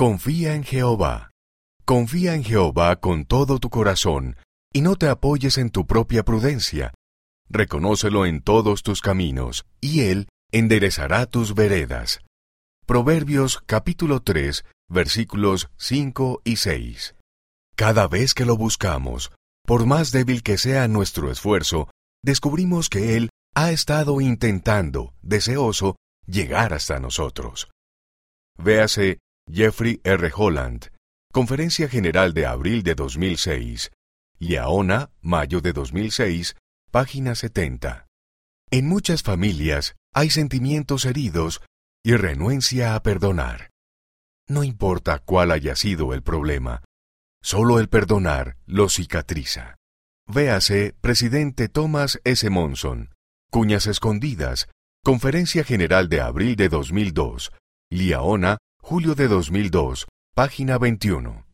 Confía 0.00 0.54
en 0.54 0.64
Jehová. 0.64 1.30
Confía 1.84 2.34
en 2.34 2.42
Jehová 2.42 2.96
con 2.96 3.26
todo 3.26 3.58
tu 3.58 3.68
corazón, 3.68 4.38
y 4.72 4.80
no 4.80 4.96
te 4.96 5.10
apoyes 5.10 5.58
en 5.58 5.68
tu 5.68 5.86
propia 5.86 6.24
prudencia. 6.24 6.94
Reconócelo 7.50 8.24
en 8.24 8.40
todos 8.40 8.82
tus 8.82 9.02
caminos, 9.02 9.66
y 9.78 10.00
Él 10.04 10.28
enderezará 10.52 11.26
tus 11.26 11.54
veredas. 11.54 12.20
Proverbios 12.86 13.62
capítulo 13.66 14.20
3, 14.20 14.64
versículos 14.88 15.68
5 15.76 16.40
y 16.44 16.56
6. 16.56 17.16
Cada 17.76 18.08
vez 18.08 18.32
que 18.32 18.46
lo 18.46 18.56
buscamos, 18.56 19.30
por 19.66 19.84
más 19.84 20.12
débil 20.12 20.42
que 20.42 20.56
sea 20.56 20.88
nuestro 20.88 21.30
esfuerzo, 21.30 21.90
descubrimos 22.24 22.88
que 22.88 23.18
Él 23.18 23.28
ha 23.54 23.70
estado 23.70 24.22
intentando, 24.22 25.12
deseoso, 25.20 25.96
llegar 26.24 26.72
hasta 26.72 27.00
nosotros. 27.00 27.68
Véase 28.56 29.18
Jeffrey 29.52 30.00
R. 30.04 30.30
Holland, 30.34 30.92
Conferencia 31.32 31.88
General 31.88 32.32
de 32.32 32.46
abril 32.46 32.82
de 32.82 32.94
2006, 32.94 33.90
Liaona, 34.38 35.10
mayo 35.20 35.60
de 35.60 35.72
2006, 35.72 36.56
página 36.90 37.34
70. 37.34 38.06
En 38.70 38.88
muchas 38.88 39.22
familias 39.22 39.96
hay 40.14 40.30
sentimientos 40.30 41.04
heridos 41.04 41.60
y 42.04 42.14
renuencia 42.14 42.94
a 42.94 43.02
perdonar. 43.02 43.70
No 44.48 44.62
importa 44.62 45.18
cuál 45.18 45.50
haya 45.50 45.74
sido 45.74 46.14
el 46.14 46.22
problema, 46.22 46.84
solo 47.42 47.80
el 47.80 47.88
perdonar 47.88 48.56
lo 48.66 48.88
cicatriza. 48.88 49.76
Véase 50.28 50.94
Presidente 51.00 51.68
Thomas 51.68 52.20
S. 52.24 52.48
Monson, 52.50 53.14
Cuñas 53.50 53.88
Escondidas, 53.88 54.68
Conferencia 55.04 55.64
General 55.64 56.08
de 56.08 56.20
abril 56.20 56.54
de 56.54 56.68
2002, 56.68 57.52
Liaona, 57.90 58.58
julio 58.90 59.14
de 59.14 59.28
2002, 59.28 60.08
página 60.34 60.76
21. 60.76 61.49